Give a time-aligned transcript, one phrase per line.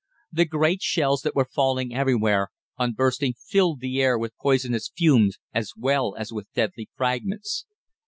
[0.31, 5.37] The great shells that were falling everywhere, on bursting filled the air with poisonous fumes,
[5.53, 7.67] as well as with deadly fragments.